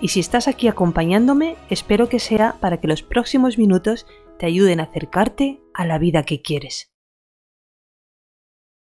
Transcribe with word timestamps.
y 0.00 0.08
si 0.08 0.20
estás 0.20 0.48
aquí 0.48 0.68
acompañándome, 0.68 1.56
espero 1.68 2.08
que 2.08 2.18
sea 2.18 2.56
para 2.60 2.80
que 2.80 2.88
los 2.88 3.02
próximos 3.02 3.58
minutos 3.58 4.06
te 4.38 4.46
ayuden 4.46 4.80
a 4.80 4.84
acercarte 4.84 5.60
a 5.74 5.84
la 5.86 5.98
vida 5.98 6.22
que 6.24 6.40
quieres. 6.40 6.90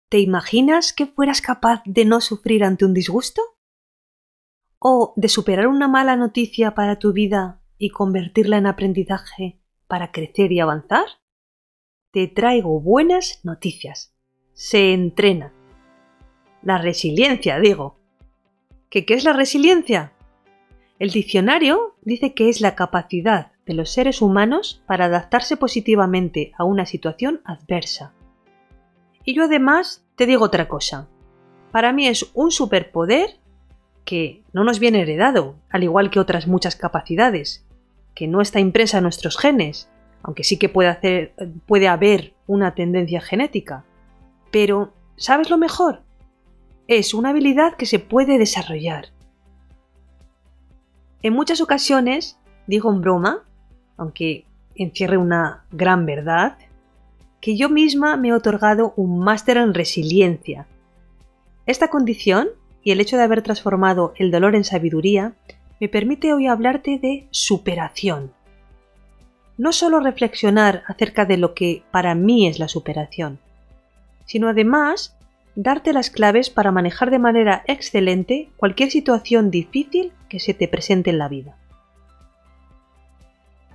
¿Te 0.08 0.18
imaginas 0.18 0.92
que 0.92 1.06
fueras 1.06 1.40
capaz 1.40 1.82
de 1.84 2.04
no 2.04 2.20
sufrir 2.20 2.64
ante 2.64 2.84
un 2.84 2.94
disgusto? 2.94 3.42
¿O 4.78 5.14
de 5.16 5.28
superar 5.28 5.66
una 5.66 5.88
mala 5.88 6.16
noticia 6.16 6.74
para 6.74 6.98
tu 6.98 7.12
vida 7.12 7.62
y 7.78 7.90
convertirla 7.90 8.58
en 8.58 8.66
aprendizaje 8.66 9.60
para 9.86 10.12
crecer 10.12 10.52
y 10.52 10.60
avanzar? 10.60 11.06
Te 12.10 12.28
traigo 12.28 12.80
buenas 12.80 13.40
noticias. 13.44 14.14
Se 14.52 14.92
entrena. 14.92 15.52
La 16.62 16.78
resiliencia, 16.78 17.58
digo. 17.58 17.98
¿Qué, 18.90 19.04
es 19.08 19.24
la 19.24 19.32
resiliencia? 19.32 20.12
El 21.04 21.10
diccionario 21.10 21.96
dice 22.00 22.32
que 22.32 22.48
es 22.48 22.62
la 22.62 22.74
capacidad 22.74 23.52
de 23.66 23.74
los 23.74 23.90
seres 23.90 24.22
humanos 24.22 24.82
para 24.86 25.04
adaptarse 25.04 25.58
positivamente 25.58 26.52
a 26.56 26.64
una 26.64 26.86
situación 26.86 27.42
adversa. 27.44 28.14
Y 29.22 29.34
yo 29.34 29.44
además 29.44 30.06
te 30.16 30.24
digo 30.24 30.46
otra 30.46 30.66
cosa. 30.66 31.06
Para 31.72 31.92
mí 31.92 32.06
es 32.06 32.30
un 32.32 32.50
superpoder 32.50 33.36
que 34.06 34.44
no 34.54 34.64
nos 34.64 34.78
viene 34.78 35.02
heredado, 35.02 35.56
al 35.68 35.82
igual 35.82 36.10
que 36.10 36.20
otras 36.20 36.46
muchas 36.46 36.74
capacidades, 36.74 37.66
que 38.14 38.26
no 38.26 38.40
está 38.40 38.58
impresa 38.58 38.96
en 38.96 39.02
nuestros 39.02 39.36
genes, 39.36 39.90
aunque 40.22 40.42
sí 40.42 40.58
que 40.58 40.70
puede, 40.70 40.88
hacer, 40.88 41.34
puede 41.66 41.86
haber 41.86 42.32
una 42.46 42.74
tendencia 42.74 43.20
genética. 43.20 43.84
Pero, 44.50 44.94
¿sabes 45.16 45.50
lo 45.50 45.58
mejor? 45.58 46.00
Es 46.88 47.12
una 47.12 47.28
habilidad 47.28 47.74
que 47.74 47.84
se 47.84 47.98
puede 47.98 48.38
desarrollar 48.38 49.13
en 51.24 51.32
muchas 51.32 51.62
ocasiones, 51.62 52.38
digo 52.66 52.92
en 52.92 53.00
broma, 53.00 53.44
aunque 53.96 54.44
encierre 54.74 55.16
una 55.16 55.64
gran 55.72 56.04
verdad, 56.04 56.58
que 57.40 57.56
yo 57.56 57.70
misma 57.70 58.18
me 58.18 58.28
he 58.28 58.32
otorgado 58.34 58.92
un 58.96 59.20
máster 59.20 59.56
en 59.56 59.72
resiliencia. 59.72 60.66
Esta 61.64 61.88
condición 61.88 62.48
y 62.82 62.90
el 62.90 63.00
hecho 63.00 63.16
de 63.16 63.22
haber 63.22 63.40
transformado 63.40 64.12
el 64.16 64.30
dolor 64.30 64.54
en 64.54 64.64
sabiduría 64.64 65.32
me 65.80 65.88
permite 65.88 66.34
hoy 66.34 66.46
hablarte 66.46 66.98
de 66.98 67.26
superación. 67.30 68.30
No 69.56 69.72
solo 69.72 70.00
reflexionar 70.00 70.82
acerca 70.86 71.24
de 71.24 71.38
lo 71.38 71.54
que 71.54 71.84
para 71.90 72.14
mí 72.14 72.46
es 72.46 72.58
la 72.58 72.68
superación, 72.68 73.38
sino 74.26 74.48
además 74.48 75.16
darte 75.56 75.92
las 75.92 76.10
claves 76.10 76.50
para 76.50 76.72
manejar 76.72 77.10
de 77.10 77.18
manera 77.18 77.62
excelente 77.66 78.50
cualquier 78.56 78.90
situación 78.90 79.50
difícil 79.50 80.12
que 80.28 80.40
se 80.40 80.54
te 80.54 80.68
presente 80.68 81.10
en 81.10 81.18
la 81.18 81.28
vida. 81.28 81.56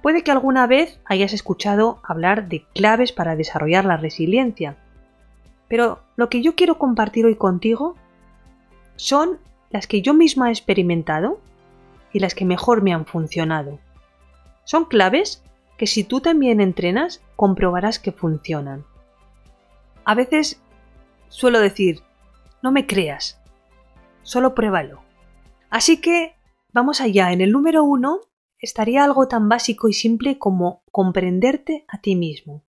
Puede 0.01 0.23
que 0.23 0.31
alguna 0.31 0.65
vez 0.67 0.99
hayas 1.05 1.33
escuchado 1.33 1.99
hablar 2.03 2.47
de 2.47 2.63
claves 2.73 3.11
para 3.11 3.35
desarrollar 3.35 3.85
la 3.85 3.97
resiliencia, 3.97 4.77
pero 5.67 5.99
lo 6.15 6.29
que 6.29 6.41
yo 6.41 6.55
quiero 6.55 6.77
compartir 6.77 7.25
hoy 7.25 7.35
contigo 7.35 7.95
son 8.95 9.39
las 9.69 9.87
que 9.87 10.01
yo 10.01 10.13
misma 10.13 10.49
he 10.49 10.51
experimentado 10.51 11.39
y 12.11 12.19
las 12.19 12.33
que 12.33 12.45
mejor 12.45 12.81
me 12.81 12.93
han 12.93 13.05
funcionado. 13.05 13.79
Son 14.63 14.85
claves 14.85 15.43
que 15.77 15.87
si 15.87 16.03
tú 16.03 16.21
también 16.21 16.59
entrenas 16.59 17.21
comprobarás 17.35 17.99
que 17.99 18.11
funcionan. 18.11 18.83
A 20.05 20.15
veces 20.15 20.61
suelo 21.29 21.59
decir, 21.59 22.01
no 22.61 22.71
me 22.71 22.85
creas, 22.85 23.41
solo 24.23 24.53
pruébalo. 24.53 25.01
Así 25.69 26.01
que 26.01 26.35
vamos 26.73 26.99
allá, 27.01 27.31
en 27.31 27.41
el 27.41 27.51
número 27.51 27.83
uno 27.83 28.19
estaría 28.57 29.03
algo 29.03 29.27
tan 29.27 29.47
básico 29.47 29.87
y 29.87 29.93
simple 29.93 30.37
como 30.37 30.83
comprenderte 30.91 31.85
a 31.87 32.01
ti 32.01 32.15
mismo. 32.15 32.65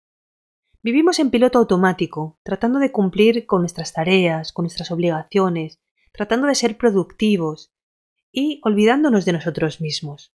Vivimos 0.81 1.19
en 1.19 1.31
piloto 1.31 1.59
automático, 1.59 2.39
tratando 2.43 2.79
de 2.79 2.91
cumplir 2.91 3.45
con 3.45 3.61
nuestras 3.61 3.93
tareas, 3.93 4.53
con 4.53 4.63
nuestras 4.63 4.91
obligaciones, 4.91 5.81
tratando 6.11 6.47
de 6.47 6.55
ser 6.55 6.77
productivos 6.77 7.73
y 8.31 8.61
olvidándonos 8.63 9.25
de 9.25 9.33
nosotros 9.33 9.81
mismos. 9.81 10.35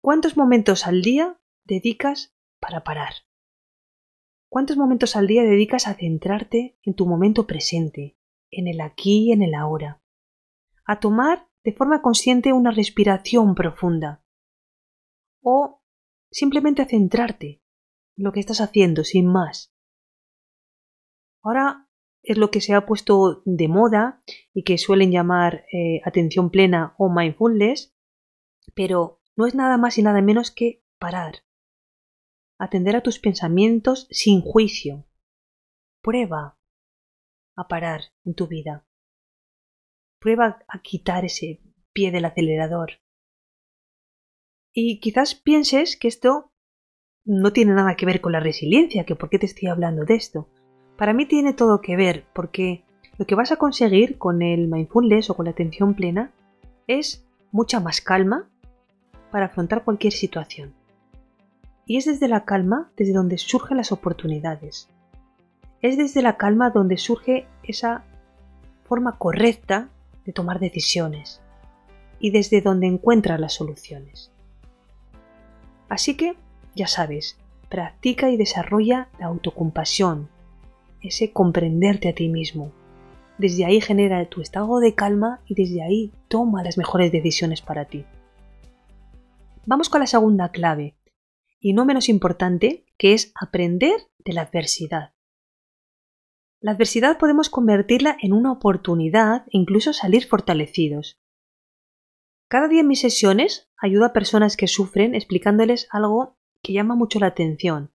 ¿Cuántos 0.00 0.36
momentos 0.36 0.86
al 0.86 1.02
día 1.02 1.38
dedicas 1.64 2.34
para 2.60 2.84
parar? 2.84 3.12
¿Cuántos 4.50 4.76
momentos 4.76 5.14
al 5.14 5.28
día 5.28 5.44
dedicas 5.44 5.86
a 5.86 5.94
centrarte 5.94 6.76
en 6.82 6.94
tu 6.94 7.06
momento 7.06 7.46
presente, 7.46 8.18
en 8.50 8.66
el 8.66 8.80
aquí 8.80 9.28
y 9.28 9.32
en 9.32 9.42
el 9.42 9.54
ahora? 9.54 10.02
A 10.84 10.98
tomar 10.98 11.48
de 11.62 11.72
forma 11.72 12.02
consciente 12.02 12.52
una 12.52 12.72
respiración 12.72 13.54
profunda. 13.54 14.24
O 15.40 15.84
simplemente 16.32 16.82
a 16.82 16.86
centrarte 16.86 17.62
en 18.16 18.24
lo 18.24 18.32
que 18.32 18.40
estás 18.40 18.60
haciendo 18.60 19.04
sin 19.04 19.28
más. 19.28 19.72
Ahora 21.44 21.88
es 22.24 22.36
lo 22.36 22.50
que 22.50 22.60
se 22.60 22.74
ha 22.74 22.86
puesto 22.86 23.42
de 23.44 23.68
moda 23.68 24.20
y 24.52 24.64
que 24.64 24.78
suelen 24.78 25.12
llamar 25.12 25.64
eh, 25.72 26.00
atención 26.04 26.50
plena 26.50 26.96
o 26.98 27.08
mindfulness, 27.08 27.94
pero 28.74 29.22
no 29.36 29.46
es 29.46 29.54
nada 29.54 29.78
más 29.78 29.96
y 29.96 30.02
nada 30.02 30.20
menos 30.22 30.50
que 30.50 30.82
parar, 30.98 31.44
atender 32.60 32.94
a 32.94 33.02
tus 33.02 33.18
pensamientos 33.18 34.06
sin 34.10 34.42
juicio. 34.42 35.06
Prueba 36.02 36.58
a 37.56 37.68
parar 37.68 38.02
en 38.24 38.34
tu 38.34 38.46
vida. 38.46 38.86
Prueba 40.20 40.62
a 40.68 40.82
quitar 40.82 41.24
ese 41.24 41.62
pie 41.94 42.12
del 42.12 42.26
acelerador. 42.26 43.00
Y 44.74 45.00
quizás 45.00 45.34
pienses 45.34 45.96
que 45.96 46.08
esto 46.08 46.52
no 47.24 47.52
tiene 47.52 47.72
nada 47.72 47.96
que 47.96 48.06
ver 48.06 48.20
con 48.20 48.32
la 48.32 48.40
resiliencia, 48.40 49.04
que 49.04 49.16
por 49.16 49.30
qué 49.30 49.38
te 49.38 49.46
estoy 49.46 49.68
hablando 49.68 50.04
de 50.04 50.14
esto. 50.14 50.46
Para 50.98 51.14
mí 51.14 51.24
tiene 51.24 51.54
todo 51.54 51.80
que 51.80 51.96
ver, 51.96 52.26
porque 52.34 52.84
lo 53.18 53.26
que 53.26 53.34
vas 53.34 53.52
a 53.52 53.56
conseguir 53.56 54.18
con 54.18 54.42
el 54.42 54.68
mindfulness 54.68 55.30
o 55.30 55.34
con 55.34 55.46
la 55.46 55.52
atención 55.52 55.94
plena 55.94 56.30
es 56.86 57.26
mucha 57.52 57.80
más 57.80 58.02
calma 58.02 58.50
para 59.30 59.46
afrontar 59.46 59.82
cualquier 59.82 60.12
situación. 60.12 60.79
Y 61.90 61.96
es 61.96 62.04
desde 62.04 62.28
la 62.28 62.44
calma 62.44 62.88
desde 62.96 63.12
donde 63.12 63.36
surgen 63.36 63.76
las 63.76 63.90
oportunidades. 63.90 64.88
Es 65.82 65.98
desde 65.98 66.22
la 66.22 66.36
calma 66.36 66.70
donde 66.70 66.96
surge 66.96 67.48
esa 67.64 68.04
forma 68.84 69.18
correcta 69.18 69.88
de 70.24 70.32
tomar 70.32 70.60
decisiones 70.60 71.42
y 72.20 72.30
desde 72.30 72.60
donde 72.60 72.86
encuentras 72.86 73.40
las 73.40 73.54
soluciones. 73.54 74.30
Así 75.88 76.16
que, 76.16 76.36
ya 76.76 76.86
sabes, 76.86 77.36
practica 77.68 78.30
y 78.30 78.36
desarrolla 78.36 79.08
la 79.18 79.26
autocompasión, 79.26 80.28
ese 81.02 81.32
comprenderte 81.32 82.08
a 82.08 82.14
ti 82.14 82.28
mismo. 82.28 82.70
Desde 83.36 83.64
ahí 83.64 83.80
genera 83.80 84.24
tu 84.26 84.42
estado 84.42 84.78
de 84.78 84.94
calma 84.94 85.40
y 85.44 85.56
desde 85.56 85.82
ahí 85.82 86.12
toma 86.28 86.62
las 86.62 86.78
mejores 86.78 87.10
decisiones 87.10 87.62
para 87.62 87.86
ti. 87.86 88.04
Vamos 89.66 89.88
con 89.88 89.98
la 89.98 90.06
segunda 90.06 90.50
clave, 90.50 90.94
y 91.60 91.74
no 91.74 91.84
menos 91.84 92.08
importante, 92.08 92.86
que 92.96 93.12
es 93.12 93.32
aprender 93.40 94.08
de 94.18 94.32
la 94.32 94.42
adversidad. 94.42 95.14
La 96.60 96.72
adversidad 96.72 97.18
podemos 97.18 97.48
convertirla 97.48 98.16
en 98.20 98.32
una 98.32 98.52
oportunidad 98.52 99.44
e 99.46 99.58
incluso 99.58 99.92
salir 99.92 100.26
fortalecidos. 100.26 101.18
Cada 102.48 102.68
día 102.68 102.80
en 102.80 102.88
mis 102.88 103.00
sesiones 103.00 103.70
ayudo 103.78 104.04
a 104.04 104.12
personas 104.12 104.56
que 104.56 104.66
sufren 104.66 105.14
explicándoles 105.14 105.86
algo 105.90 106.36
que 106.62 106.72
llama 106.72 106.96
mucho 106.96 107.18
la 107.18 107.28
atención. 107.28 107.92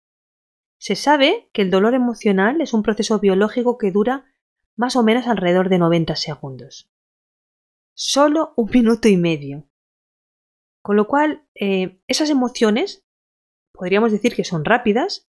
Se 0.79 0.94
sabe 0.94 1.49
que 1.53 1.62
el 1.62 1.70
dolor 1.70 1.94
emocional 1.94 2.61
es 2.61 2.73
un 2.75 2.82
proceso 2.82 3.19
biológico 3.19 3.79
que 3.79 3.91
dura 3.91 4.32
más 4.76 4.97
o 4.97 5.03
menos 5.03 5.26
alrededor 5.26 5.69
de 5.69 5.79
90 5.79 6.17
segundos. 6.17 6.91
Solo 7.94 8.53
un 8.56 8.70
minuto 8.70 9.08
y 9.08 9.17
medio. 9.17 9.69
Con 10.82 10.97
lo 10.97 11.06
cual, 11.06 11.47
eh, 11.55 12.00
esas 12.08 12.31
emociones 12.31 13.06
podríamos 13.73 14.13
decir 14.13 14.35
que 14.35 14.45
son 14.45 14.65
rápidas, 14.65 15.29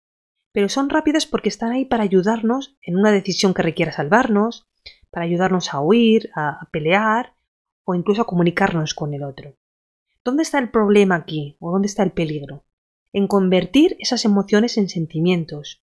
pero 0.53 0.69
son 0.69 0.89
rápidas 0.89 1.27
porque 1.27 1.49
están 1.49 1.73
ahí 1.73 1.85
para 1.85 2.05
ayudarnos 2.05 2.79
en 2.83 2.97
una 2.97 3.13
decisión 3.13 3.55
que 3.55 3.63
requiera 3.63 3.93
salvarnos, 3.93 4.69
para 5.11 5.27
ayudarnos 5.27 5.75
a 5.75 5.81
huir, 5.81 6.31
a, 6.35 6.69
pelear 6.73 7.35
o 7.85 7.95
incluso 7.95 8.23
a 8.23 8.27
comunicarnos 8.27 8.95
con 8.95 9.15
el 9.15 9.23
otro. 9.23 9.57
¿Dónde 10.25 10.43
está 10.43 10.59
el 10.59 10.71
problema 10.71 11.17
aquí 11.17 11.57
o 11.61 11.71
dónde 11.71 11.87
está 11.87 12.03
el 12.03 12.13
peligro? 12.13 12.65
en 13.13 13.27
convertir 13.27 13.97
esas 13.99 14.25
emociones 14.25 14.77
en 14.77 14.89
sentimientos 14.89 15.83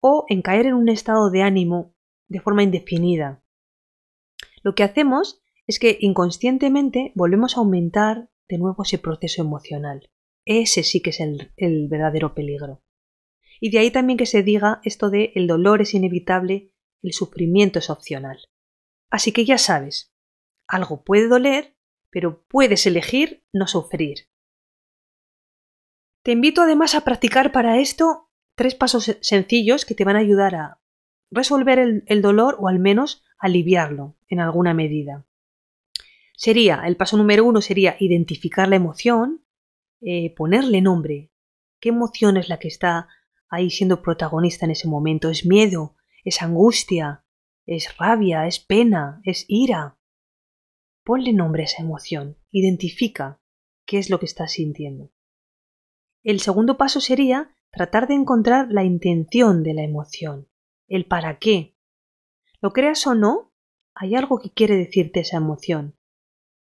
o 0.00 0.24
en 0.28 0.42
caer 0.42 0.66
en 0.66 0.74
un 0.74 0.88
estado 0.88 1.30
de 1.30 1.42
ánimo 1.42 1.94
de 2.28 2.40
forma 2.40 2.62
indefinida. 2.62 3.42
Lo 4.62 4.74
que 4.74 4.82
hacemos 4.82 5.42
es 5.66 5.78
que 5.78 5.98
inconscientemente 6.00 7.12
volvemos 7.14 7.56
a 7.56 7.60
aumentar 7.60 8.30
de 8.48 8.58
nuevo 8.58 8.82
ese 8.82 8.98
proceso 8.98 9.42
emocional. 9.42 10.10
Ese 10.44 10.82
sí 10.82 11.00
que 11.00 11.10
es 11.10 11.20
el, 11.20 11.88
verdadero 11.88 12.34
peligro. 12.34 12.82
Y 13.60 13.70
de 13.70 13.78
ahí 13.78 13.90
también 13.90 14.18
que 14.18 14.26
se 14.26 14.42
diga 14.42 14.80
esto 14.84 15.10
de 15.10 15.32
el 15.34 15.46
dolor 15.46 15.80
es 15.80 15.94
inevitable, 15.94 16.72
el 17.02 17.12
sufrimiento 17.12 17.78
es 17.78 17.90
opcional. 17.90 18.38
Así 19.10 19.32
que 19.32 19.44
ya 19.44 19.58
sabes, 19.58 20.14
algo 20.66 21.04
puede 21.04 21.28
doler, 21.28 21.76
pero 22.10 22.44
puedes 22.48 22.86
elegir 22.86 23.44
no 23.52 23.66
sufrir. 23.66 24.28
Te 26.22 26.32
invito 26.32 26.62
además 26.62 26.94
a 26.94 27.02
practicar 27.02 27.52
para 27.52 27.78
esto 27.78 28.30
tres 28.54 28.74
pasos 28.74 29.18
sencillos 29.20 29.84
que 29.84 29.94
te 29.94 30.04
van 30.04 30.16
a 30.16 30.20
ayudar 30.20 30.54
a 30.54 30.80
resolver 31.30 31.78
el, 31.78 32.22
dolor 32.22 32.56
o 32.58 32.68
al 32.68 32.78
menos 32.78 33.24
aliviarlo 33.38 34.16
en 34.28 34.40
alguna 34.40 34.72
medida. 34.72 35.26
Sería, 36.36 36.82
el 36.86 36.96
paso 36.96 37.16
número 37.16 37.44
uno 37.44 37.60
sería 37.60 37.96
identificar 37.98 38.68
la 38.68 38.76
emoción, 38.76 39.43
eh, 40.04 40.34
ponerle 40.34 40.82
nombre. 40.82 41.32
¿Qué 41.80 41.88
emoción 41.88 42.36
es 42.36 42.48
la 42.48 42.58
que 42.58 42.68
está 42.68 43.08
ahí 43.48 43.70
siendo 43.70 44.02
protagonista 44.02 44.66
en 44.66 44.72
ese 44.72 44.86
momento? 44.86 45.30
¿Es 45.30 45.46
miedo? 45.46 45.96
¿Es 46.24 46.42
angustia? 46.42 47.24
¿Es 47.66 47.96
rabia? 47.96 48.46
¿Es 48.46 48.60
pena? 48.60 49.20
¿Es 49.24 49.46
ira? 49.48 49.98
Ponle 51.04 51.32
nombre 51.32 51.62
a 51.62 51.64
esa 51.64 51.82
emoción. 51.82 52.36
Identifica 52.50 53.40
qué 53.86 53.98
es 53.98 54.10
lo 54.10 54.18
que 54.18 54.26
estás 54.26 54.52
sintiendo. 54.52 55.10
El 56.22 56.40
segundo 56.40 56.76
paso 56.76 57.00
sería 57.00 57.54
tratar 57.70 58.06
de 58.06 58.14
encontrar 58.14 58.68
la 58.70 58.84
intención 58.84 59.62
de 59.62 59.74
la 59.74 59.82
emoción, 59.82 60.48
el 60.86 61.06
para 61.06 61.38
qué. 61.38 61.76
Lo 62.60 62.72
creas 62.72 63.06
o 63.06 63.14
no, 63.14 63.52
hay 63.94 64.14
algo 64.14 64.38
que 64.38 64.50
quiere 64.50 64.76
decirte 64.76 65.20
esa 65.20 65.36
emoción. 65.36 65.96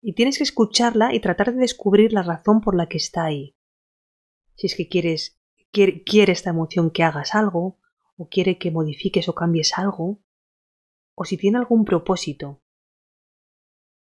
Y 0.06 0.16
tienes 0.16 0.38
que 0.38 0.44
escucharla 0.44 1.14
y 1.16 1.22
tratar 1.22 1.54
de 1.54 1.62
descubrir 1.62 2.12
la 2.12 2.24
razón 2.24 2.60
por 2.60 2.76
la 2.76 2.88
que 2.88 2.98
está 2.98 3.24
ahí. 3.24 3.56
Si 4.56 4.68
es 4.68 4.76
que 4.76 4.90
quieres, 4.90 5.40
quiere, 5.72 6.04
quiere 6.04 6.34
esta 6.34 6.50
emoción 6.50 6.92
que 6.92 7.04
hagas 7.04 7.34
algo, 7.34 7.80
o 8.18 8.28
quiere 8.28 8.58
que 8.58 8.70
modifiques 8.70 9.30
o 9.30 9.34
cambies 9.34 9.78
algo, 9.78 10.22
o 11.16 11.24
si 11.24 11.38
tiene 11.38 11.58
algún 11.58 11.86
propósito. 11.86 12.62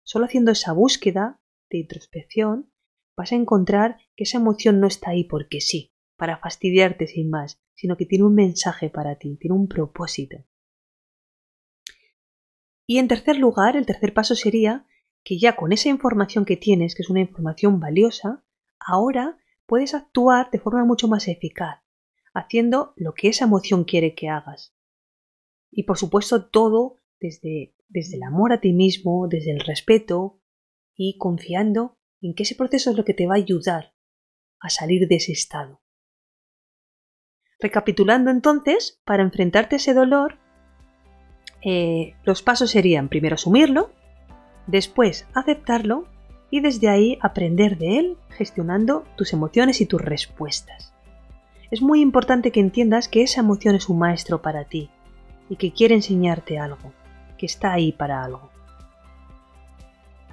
Solo 0.03 0.25
haciendo 0.25 0.51
esa 0.51 0.73
búsqueda 0.73 1.41
de 1.69 1.79
introspección 1.79 2.73
vas 3.15 3.31
a 3.31 3.35
encontrar 3.35 3.97
que 4.17 4.25
esa 4.25 4.39
emoción 4.39 4.81
no 4.81 4.87
está 4.87 5.11
ahí 5.11 5.23
porque 5.23 5.61
sí, 5.61 5.93
para 6.17 6.37
fastidiarte 6.37 7.07
sin 7.07 7.29
más, 7.29 7.61
sino 7.75 7.95
que 7.95 8.05
tiene 8.05 8.25
un 8.25 8.35
mensaje 8.35 8.89
para 8.89 9.17
ti, 9.17 9.37
tiene 9.37 9.55
un 9.55 9.69
propósito. 9.69 10.45
Y 12.85 12.97
en 12.97 13.07
tercer 13.07 13.37
lugar, 13.37 13.77
el 13.77 13.85
tercer 13.85 14.13
paso 14.13 14.35
sería 14.35 14.85
que 15.23 15.39
ya 15.39 15.55
con 15.55 15.71
esa 15.71 15.89
información 15.89 16.45
que 16.45 16.57
tienes, 16.57 16.95
que 16.95 17.01
es 17.01 17.09
una 17.09 17.21
información 17.21 17.79
valiosa, 17.79 18.43
ahora 18.79 19.37
puedes 19.65 19.93
actuar 19.93 20.51
de 20.51 20.59
forma 20.59 20.85
mucho 20.85 21.07
más 21.07 21.27
eficaz, 21.27 21.81
haciendo 22.33 22.93
lo 22.97 23.13
que 23.13 23.29
esa 23.29 23.45
emoción 23.45 23.85
quiere 23.85 24.15
que 24.15 24.29
hagas. 24.29 24.75
Y 25.71 25.83
por 25.83 25.97
supuesto 25.97 26.49
todo 26.49 26.97
desde, 27.19 27.75
desde 27.87 28.17
el 28.17 28.23
amor 28.23 28.51
a 28.51 28.59
ti 28.59 28.73
mismo, 28.73 29.27
desde 29.29 29.51
el 29.51 29.61
respeto 29.61 30.41
y 30.95 31.17
confiando 31.17 31.97
en 32.21 32.35
que 32.35 32.43
ese 32.43 32.55
proceso 32.55 32.91
es 32.91 32.97
lo 32.97 33.05
que 33.05 33.13
te 33.13 33.27
va 33.27 33.35
a 33.35 33.37
ayudar 33.37 33.95
a 34.59 34.69
salir 34.69 35.07
de 35.07 35.15
ese 35.15 35.31
estado. 35.31 35.81
Recapitulando 37.59 38.29
entonces, 38.29 39.01
para 39.05 39.23
enfrentarte 39.23 39.75
a 39.75 39.77
ese 39.77 39.93
dolor, 39.93 40.37
eh, 41.61 42.15
los 42.23 42.41
pasos 42.41 42.71
serían 42.71 43.07
primero 43.07 43.35
asumirlo, 43.35 43.93
después 44.67 45.25
aceptarlo 45.33 46.05
y 46.49 46.59
desde 46.59 46.89
ahí 46.89 47.17
aprender 47.21 47.77
de 47.77 47.99
él 47.99 48.17
gestionando 48.29 49.05
tus 49.15 49.33
emociones 49.33 49.81
y 49.81 49.85
tus 49.85 50.01
respuestas. 50.01 50.93
Es 51.71 51.81
muy 51.81 52.01
importante 52.01 52.51
que 52.51 52.59
entiendas 52.59 53.07
que 53.07 53.23
esa 53.23 53.41
emoción 53.41 53.75
es 53.75 53.89
un 53.89 53.99
maestro 53.99 54.41
para 54.41 54.65
ti 54.65 54.89
y 55.49 55.55
que 55.55 55.71
quiere 55.71 55.95
enseñarte 55.95 56.59
algo, 56.59 56.93
que 57.37 57.45
está 57.45 57.73
ahí 57.73 57.91
para 57.91 58.23
algo. 58.23 58.49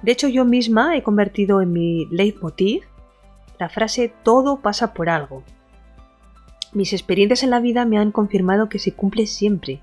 De 0.01 0.11
hecho, 0.11 0.27
yo 0.27 0.45
misma 0.45 0.95
he 0.95 1.03
convertido 1.03 1.61
en 1.61 1.73
mi 1.73 2.05
leitmotiv 2.07 2.83
la 3.61 3.69
frase 3.69 4.11
todo 4.23 4.57
pasa 4.57 4.91
por 4.91 5.07
algo. 5.07 5.43
Mis 6.73 6.93
experiencias 6.93 7.43
en 7.43 7.51
la 7.51 7.59
vida 7.59 7.85
me 7.85 7.99
han 7.99 8.11
confirmado 8.11 8.69
que 8.69 8.79
se 8.79 8.93
cumple 8.93 9.27
siempre. 9.27 9.81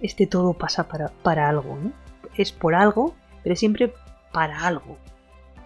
Este 0.00 0.26
todo 0.26 0.54
pasa 0.54 0.88
para, 0.88 1.48
algo, 1.50 1.76
¿no? 1.76 1.92
Es 2.34 2.50
por 2.50 2.74
algo, 2.74 3.14
pero 3.42 3.56
siempre 3.56 3.92
para 4.32 4.66
algo, 4.66 4.98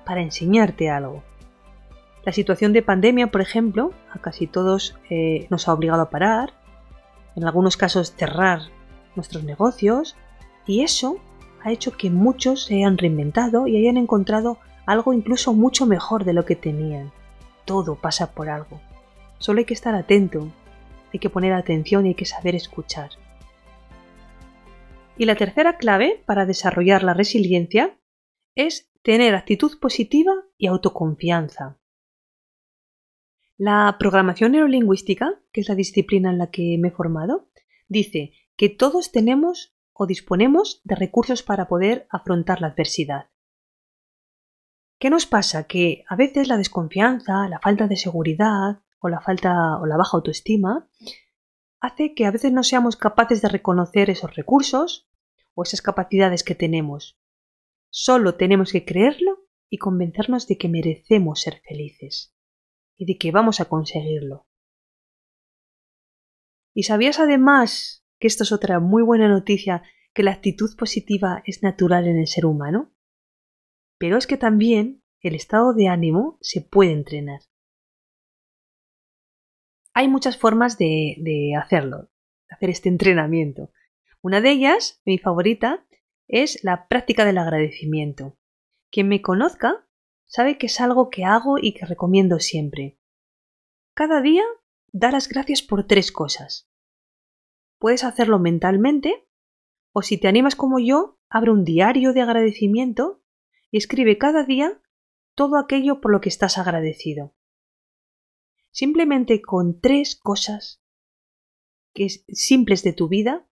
para 0.04 0.22
enseñarte 0.22 0.90
algo. 0.90 1.22
La 2.24 2.32
situación 2.32 2.72
de 2.72 2.82
pandemia, 2.82 3.30
por 3.30 3.40
ejemplo, 3.40 3.92
a 4.10 4.18
casi 4.18 4.46
todos 4.46 4.96
eh, 5.10 5.46
nos 5.50 5.68
ha 5.68 5.74
obligado 5.74 6.02
a 6.02 6.10
parar, 6.10 6.54
en 7.36 7.44
algunos 7.44 7.76
casos 7.76 8.14
cerrar 8.16 8.60
nuestros 9.14 9.44
negocios, 9.44 10.16
y 10.66 10.82
eso 10.82 11.18
ha 11.62 11.70
hecho 11.70 11.96
que 11.96 12.10
muchos 12.10 12.64
se 12.64 12.76
hayan 12.76 12.98
reinventado 12.98 13.66
y 13.66 13.76
hayan 13.76 13.96
encontrado 13.96 14.58
algo 14.86 15.12
incluso 15.12 15.52
mucho 15.52 15.86
mejor 15.86 16.24
de 16.24 16.32
lo 16.32 16.44
que 16.44 16.56
tenían. 16.56 17.12
Todo 17.64 17.96
pasa 17.96 18.32
por 18.32 18.48
algo. 18.48 18.80
Solo 19.38 19.58
hay 19.58 19.64
que 19.64 19.74
estar 19.74 19.94
atento, 19.94 20.48
hay 21.12 21.18
que 21.20 21.30
poner 21.30 21.52
atención 21.52 22.06
y 22.06 22.10
hay 22.10 22.14
que 22.14 22.26
saber 22.26 22.54
escuchar. 22.54 23.10
Y 25.16 25.26
la 25.26 25.36
tercera 25.36 25.76
clave 25.78 26.22
para 26.26 26.44
desarrollar 26.44 27.04
la 27.04 27.14
resiliencia 27.14 27.98
es 28.56 28.90
tener 29.02 29.34
actitud 29.34 29.78
positiva 29.78 30.32
y 30.58 30.66
autoconfianza. 30.66 31.78
La 33.56 33.96
programación 33.98 34.52
neurolingüística, 34.52 35.40
que 35.52 35.60
es 35.60 35.68
la 35.68 35.76
disciplina 35.76 36.30
en 36.30 36.38
la 36.38 36.50
que 36.50 36.76
me 36.80 36.88
he 36.88 36.90
formado, 36.90 37.48
dice 37.86 38.32
que 38.56 38.68
todos 38.68 39.12
tenemos 39.12 39.76
o 39.92 40.06
disponemos 40.06 40.80
de 40.82 40.96
recursos 40.96 41.44
para 41.44 41.68
poder 41.68 42.08
afrontar 42.10 42.60
la 42.60 42.68
adversidad. 42.68 43.30
¿Qué 44.98 45.10
nos 45.10 45.26
pasa? 45.26 45.64
Que 45.64 46.04
a 46.08 46.16
veces 46.16 46.48
la 46.48 46.56
desconfianza, 46.56 47.48
la 47.48 47.60
falta 47.60 47.86
de 47.86 47.96
seguridad 47.96 48.80
o 48.98 49.08
la 49.08 49.20
falta 49.20 49.78
o 49.78 49.86
la 49.86 49.96
baja 49.96 50.16
autoestima 50.16 50.88
hace 51.84 52.14
que 52.14 52.26
a 52.26 52.30
veces 52.30 52.52
no 52.52 52.62
seamos 52.62 52.96
capaces 52.96 53.42
de 53.42 53.48
reconocer 53.48 54.10
esos 54.10 54.34
recursos 54.34 55.08
o 55.54 55.62
esas 55.62 55.82
capacidades 55.82 56.42
que 56.42 56.54
tenemos. 56.54 57.18
Solo 57.90 58.36
tenemos 58.36 58.72
que 58.72 58.84
creerlo 58.84 59.46
y 59.70 59.78
convencernos 59.78 60.46
de 60.46 60.58
que 60.58 60.68
merecemos 60.68 61.40
ser 61.40 61.60
felices 61.66 62.34
y 62.96 63.06
de 63.06 63.18
que 63.18 63.30
vamos 63.30 63.60
a 63.60 63.66
conseguirlo. 63.66 64.46
¿Y 66.74 66.84
sabías 66.84 67.20
además 67.20 68.04
que 68.18 68.28
esto 68.28 68.44
es 68.44 68.52
otra 68.52 68.80
muy 68.80 69.02
buena 69.02 69.28
noticia, 69.28 69.82
que 70.14 70.22
la 70.22 70.32
actitud 70.32 70.74
positiva 70.76 71.42
es 71.44 71.62
natural 71.62 72.06
en 72.06 72.18
el 72.18 72.26
ser 72.26 72.46
humano. 72.46 72.94
Pero 73.98 74.16
es 74.16 74.26
que 74.26 74.36
también 74.36 75.02
el 75.20 75.34
estado 75.34 75.74
de 75.74 75.88
ánimo 75.88 76.38
se 76.40 76.60
puede 76.60 76.92
entrenar. 76.92 77.40
Hay 79.96 80.08
muchas 80.08 80.36
formas 80.36 80.76
de, 80.76 81.54
hacerlo, 81.56 82.10
de 82.48 82.54
hacer 82.56 82.68
este 82.68 82.88
entrenamiento. 82.88 83.70
Una 84.22 84.40
de 84.40 84.50
ellas, 84.50 85.00
mi 85.04 85.18
favorita, 85.18 85.86
es 86.26 86.64
la 86.64 86.88
práctica 86.88 87.24
del 87.24 87.38
agradecimiento. 87.38 88.36
Quien 88.90 89.08
me 89.08 89.22
conozca 89.22 89.86
sabe 90.24 90.58
que 90.58 90.66
es 90.66 90.80
algo 90.80 91.10
que 91.10 91.24
hago 91.24 91.58
y 91.60 91.74
que 91.74 91.86
recomiendo 91.86 92.40
siempre. 92.40 92.98
Cada 93.94 94.20
día 94.20 94.42
da 94.92 95.12
las 95.12 95.28
gracias 95.28 95.62
por 95.62 95.86
tres 95.86 96.10
cosas. 96.10 96.68
Puedes 97.78 98.02
hacerlo 98.02 98.40
mentalmente 98.40 99.28
o 99.92 100.02
si 100.02 100.18
te 100.18 100.26
animas 100.26 100.56
como 100.56 100.80
yo, 100.80 101.20
abre 101.28 101.52
un 101.52 101.64
diario 101.64 102.12
de 102.12 102.20
agradecimiento 102.20 103.22
y 103.70 103.76
escribe 103.76 104.18
cada 104.18 104.42
día 104.42 104.80
todo 105.36 105.56
aquello 105.56 106.00
por 106.00 106.10
lo 106.10 106.20
que 106.20 106.30
estás 106.30 106.58
agradecido. 106.58 107.36
Simplemente 108.74 109.40
con 109.40 109.80
tres 109.80 110.16
cosas 110.16 110.82
que 111.94 112.06
es 112.06 112.24
simples 112.26 112.82
de 112.82 112.92
tu 112.92 113.06
vida, 113.06 113.48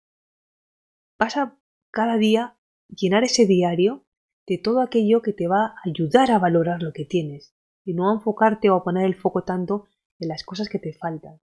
vas 1.19 1.37
a 1.37 1.59
cada 1.91 2.19
día 2.19 2.57
llenar 2.87 3.25
ese 3.25 3.45
diario 3.45 4.07
de 4.47 4.59
todo 4.59 4.81
aquello 4.81 5.21
que 5.21 5.33
te 5.33 5.49
va 5.49 5.67
a 5.67 5.75
ayudar 5.85 6.31
a 6.31 6.39
valorar 6.39 6.85
lo 6.85 6.93
que 6.93 7.05
tienes 7.05 7.53
y 7.85 7.95
no 7.95 8.09
a 8.09 8.15
enfocarte 8.15 8.71
o 8.71 8.77
a 8.77 8.85
poner 8.85 9.07
el 9.07 9.17
foco 9.17 9.43
tanto 9.43 9.89
en 10.21 10.29
las 10.29 10.45
cosas 10.45 10.69
que 10.69 10.79
te 10.79 10.93
faltan. 10.93 11.41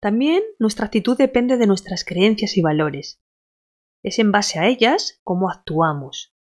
También 0.00 0.42
nuestra 0.58 0.86
actitud 0.86 1.16
depende 1.16 1.58
de 1.58 1.68
nuestras 1.68 2.04
creencias 2.04 2.56
y 2.56 2.60
valores. 2.60 3.22
Es 4.02 4.18
en 4.18 4.32
base 4.32 4.58
a 4.58 4.66
ellas 4.66 5.20
cómo 5.22 5.48
actuamos. 5.48 6.34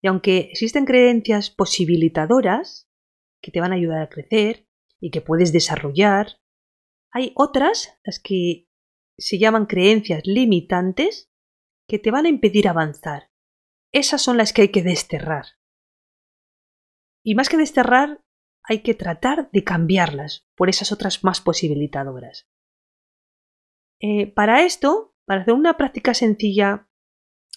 Y 0.00 0.06
aunque 0.06 0.50
existen 0.52 0.84
creencias 0.84 1.50
posibilitadoras, 1.50 2.88
que 3.44 3.50
te 3.50 3.60
van 3.60 3.72
a 3.72 3.76
ayudar 3.76 4.00
a 4.00 4.08
crecer 4.08 4.66
y 4.98 5.10
que 5.10 5.20
puedes 5.20 5.52
desarrollar. 5.52 6.40
Hay 7.12 7.32
otras, 7.36 7.98
las 8.02 8.18
que 8.18 8.68
se 9.18 9.38
llaman 9.38 9.66
creencias 9.66 10.22
limitantes, 10.24 11.30
que 11.86 11.98
te 11.98 12.10
van 12.10 12.24
a 12.24 12.30
impedir 12.30 12.68
avanzar. 12.68 13.30
Esas 13.92 14.22
son 14.22 14.38
las 14.38 14.54
que 14.54 14.62
hay 14.62 14.68
que 14.68 14.82
desterrar. 14.82 15.44
Y 17.22 17.34
más 17.34 17.50
que 17.50 17.58
desterrar, 17.58 18.24
hay 18.62 18.80
que 18.80 18.94
tratar 18.94 19.50
de 19.50 19.62
cambiarlas 19.62 20.48
por 20.56 20.70
esas 20.70 20.90
otras 20.90 21.22
más 21.22 21.42
posibilitadoras. 21.42 22.48
Eh, 24.00 24.26
para 24.26 24.64
esto, 24.64 25.14
para 25.26 25.42
hacer 25.42 25.52
una 25.52 25.76
práctica 25.76 26.14
sencilla 26.14 26.88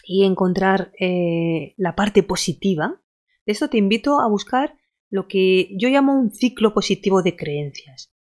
y 0.04 0.26
encontrar 0.26 0.92
eh, 1.00 1.74
la 1.78 1.96
parte 1.96 2.24
positiva, 2.24 3.02
de 3.46 3.54
esto 3.54 3.70
te 3.70 3.78
invito 3.78 4.20
a 4.20 4.28
buscar 4.28 4.78
lo 5.10 5.28
que 5.28 5.70
yo 5.78 5.90
llamo 5.90 6.20
un 6.20 6.32
ciclo 6.32 6.74
positivo 6.74 7.22
de 7.22 7.36
creencias. 7.36 8.14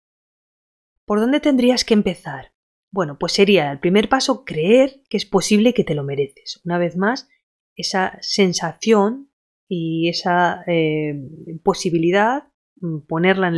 ¿Por 1.05 1.19
dónde 1.19 1.39
tendrías 1.39 1.85
que 1.85 1.93
empezar? 1.93 2.53
Bueno, 2.91 3.17
pues 3.19 3.33
sería 3.33 3.71
el 3.71 3.79
primer 3.79 4.09
paso 4.09 4.45
creer 4.45 5.01
que 5.09 5.17
es 5.17 5.25
posible 5.25 5.73
que 5.73 5.83
te 5.83 5.95
lo 5.95 6.03
mereces. 6.03 6.61
Una 6.65 6.77
vez 6.77 6.95
más, 6.95 7.29
esa 7.75 8.17
sensación 8.21 9.29
y 9.67 10.09
esa 10.09 10.63
eh, 10.67 11.15
posibilidad, 11.63 12.49
mm, 12.81 12.99
ponerla 13.07 13.51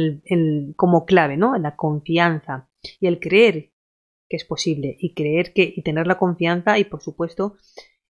como 0.75 1.05
clave, 1.05 1.37
¿no? 1.37 1.55
En 1.55 1.63
la 1.63 1.75
confianza 1.75 2.69
y 2.99 3.07
el 3.07 3.19
creer 3.19 3.71
que 4.27 4.37
es 4.37 4.45
posible 4.45 4.95
y 4.99 5.13
creer 5.13 5.53
que 5.53 5.73
y 5.75 5.81
tener 5.81 6.05
la 6.07 6.17
confianza 6.17 6.77
y 6.77 6.85
por 6.85 7.01
supuesto 7.01 7.57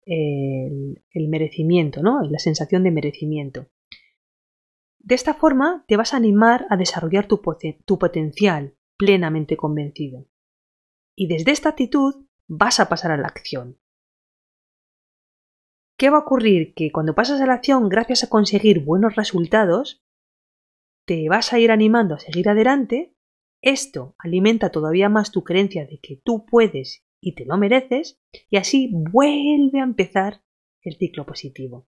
el, 0.08 1.28
merecimiento, 1.28 2.02
¿no? 2.02 2.22
La 2.22 2.40
sensación 2.40 2.84
de 2.84 2.92
merecimiento. 2.92 3.68
De 5.00 5.16
esta 5.16 5.34
forma 5.34 5.86
te 5.88 5.98
vas 5.98 6.13
a 6.13 6.18
animar 6.18 6.68
a 6.70 6.77
desarrollar 6.77 7.27
tu, 7.27 7.42
tu 7.86 8.00
potencial 8.00 8.75
plenamente 8.98 9.56
convencido. 9.56 10.27
Y 11.16 11.27
desde 11.27 11.51
esta 11.51 11.70
actitud 11.70 12.25
vas 12.48 12.80
a 12.80 12.89
pasar 12.89 13.12
a 13.12 13.18
la 13.18 13.27
acción. 13.27 13.80
¿Qué 15.98 16.10
va 16.10 16.18
a 16.18 16.22
ocurrir? 16.22 16.74
Que 16.75 16.92
cuando 16.92 17.16
pasas 17.16 17.42
a 17.42 17.48
la 17.48 17.54
acción, 17.54 17.89
gracias 17.89 18.24
a 18.24 18.30
conseguir 18.30 18.84
buenos 18.84 19.16
resultados, 19.16 20.04
te 21.06 21.27
vas 21.30 21.54
a 21.54 21.60
ir 21.60 21.72
animando 21.72 22.16
a 22.16 22.20
seguir 22.20 22.50
adelante. 22.50 23.16
Esto 23.62 24.16
alimenta 24.20 24.70
todavía 24.70 25.10
más 25.10 25.32
tu 25.32 25.44
creencia 25.44 25.88
de 25.88 26.00
que 26.00 26.22
tú 26.24 26.46
puedes 26.46 27.04
y 27.20 27.34
te 27.34 27.46
lo 27.46 27.58
mereces, 27.58 28.22
y 28.50 28.58
así 28.58 28.92
vuelve 28.94 29.80
a 29.80 29.84
empezar 29.84 30.44
el 30.82 30.98
ciclo 30.98 31.25
positivo. 31.25 31.88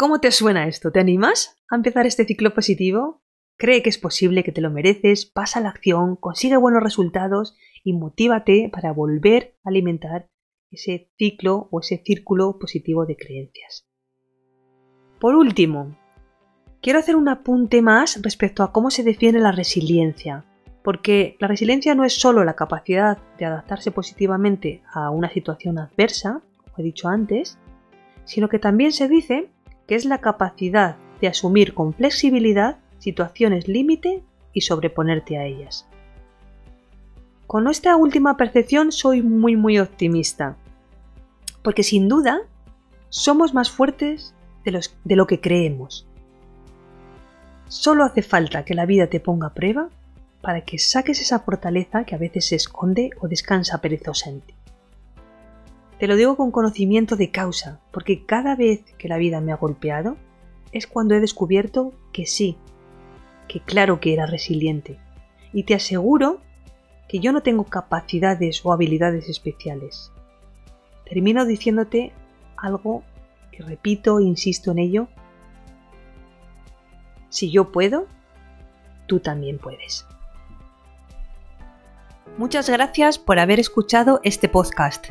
¿Cómo 0.00 0.18
te 0.18 0.30
suena 0.30 0.66
esto? 0.66 0.90
¿Te 0.90 0.98
animas 0.98 1.58
a 1.68 1.76
empezar 1.76 2.06
este 2.06 2.24
ciclo 2.24 2.54
positivo? 2.54 3.20
Cree 3.58 3.82
que 3.82 3.90
es 3.90 3.98
posible, 3.98 4.42
que 4.42 4.50
te 4.50 4.62
lo 4.62 4.70
mereces, 4.70 5.26
pasa 5.26 5.58
a 5.58 5.62
la 5.62 5.68
acción, 5.68 6.16
consigue 6.16 6.56
buenos 6.56 6.82
resultados 6.82 7.54
y 7.84 7.92
motívate 7.92 8.70
para 8.72 8.94
volver 8.94 9.58
a 9.62 9.68
alimentar 9.68 10.30
ese 10.70 11.10
ciclo 11.18 11.68
o 11.70 11.80
ese 11.80 11.98
círculo 12.02 12.58
positivo 12.58 13.04
de 13.04 13.16
creencias. 13.16 13.86
Por 15.20 15.34
último, 15.34 15.94
quiero 16.80 16.98
hacer 16.98 17.14
un 17.14 17.28
apunte 17.28 17.82
más 17.82 18.22
respecto 18.22 18.62
a 18.62 18.72
cómo 18.72 18.90
se 18.90 19.02
define 19.02 19.38
la 19.38 19.52
resiliencia, 19.52 20.46
porque 20.82 21.36
la 21.40 21.46
resiliencia 21.46 21.94
no 21.94 22.06
es 22.06 22.18
solo 22.18 22.42
la 22.42 22.56
capacidad 22.56 23.18
de 23.36 23.44
adaptarse 23.44 23.90
positivamente 23.90 24.82
a 24.94 25.10
una 25.10 25.28
situación 25.28 25.78
adversa, 25.78 26.40
como 26.56 26.72
he 26.78 26.82
dicho 26.84 27.06
antes, 27.06 27.58
sino 28.24 28.48
que 28.48 28.58
también 28.58 28.92
se 28.92 29.06
dice 29.06 29.50
que 29.90 29.96
es 29.96 30.04
la 30.04 30.18
capacidad 30.18 30.94
de 31.20 31.26
asumir 31.26 31.74
con 31.74 31.92
flexibilidad 31.92 32.78
situaciones 33.00 33.66
límite 33.66 34.22
y 34.52 34.60
sobreponerte 34.60 35.36
a 35.36 35.46
ellas. 35.46 35.84
Con 37.48 37.66
esta 37.66 37.96
última 37.96 38.36
percepción 38.36 38.92
soy 38.92 39.20
muy 39.20 39.56
muy 39.56 39.80
optimista, 39.80 40.56
porque 41.64 41.82
sin 41.82 42.08
duda 42.08 42.38
somos 43.08 43.52
más 43.52 43.68
fuertes 43.68 44.32
de, 44.64 44.80
de 45.02 45.16
lo 45.16 45.26
que 45.26 45.40
creemos. 45.40 46.06
Solo 47.66 48.04
hace 48.04 48.22
falta 48.22 48.64
que 48.64 48.74
la 48.76 48.86
vida 48.86 49.08
te 49.08 49.18
ponga 49.18 49.48
a 49.48 49.54
prueba 49.54 49.88
para 50.40 50.60
que 50.60 50.78
saques 50.78 51.20
esa 51.20 51.40
fortaleza 51.40 52.04
que 52.04 52.14
a 52.14 52.18
veces 52.18 52.44
se 52.44 52.54
esconde 52.54 53.10
o 53.18 53.26
descansa 53.26 53.80
perezosa 53.80 54.30
en 54.30 54.40
ti. 54.42 54.54
Te 56.00 56.06
lo 56.06 56.16
digo 56.16 56.34
con 56.34 56.50
conocimiento 56.50 57.14
de 57.14 57.30
causa, 57.30 57.78
porque 57.90 58.24
cada 58.24 58.56
vez 58.56 58.80
que 58.96 59.06
la 59.06 59.18
vida 59.18 59.42
me 59.42 59.52
ha 59.52 59.56
golpeado 59.56 60.16
es 60.72 60.86
cuando 60.86 61.14
he 61.14 61.20
descubierto 61.20 61.92
que 62.10 62.24
sí, 62.24 62.56
que 63.48 63.60
claro 63.60 64.00
que 64.00 64.14
era 64.14 64.24
resiliente. 64.24 64.98
Y 65.52 65.64
te 65.64 65.74
aseguro 65.74 66.40
que 67.06 67.18
yo 67.18 67.32
no 67.32 67.42
tengo 67.42 67.64
capacidades 67.64 68.64
o 68.64 68.72
habilidades 68.72 69.28
especiales. 69.28 70.10
Termino 71.04 71.44
diciéndote 71.44 72.14
algo 72.56 73.02
que 73.52 73.62
repito 73.62 74.20
e 74.20 74.24
insisto 74.24 74.70
en 74.70 74.78
ello. 74.78 75.08
Si 77.28 77.50
yo 77.50 77.72
puedo, 77.72 78.06
tú 79.06 79.20
también 79.20 79.58
puedes. 79.58 80.06
Muchas 82.38 82.70
gracias 82.70 83.18
por 83.18 83.38
haber 83.38 83.60
escuchado 83.60 84.20
este 84.24 84.48
podcast. 84.48 85.10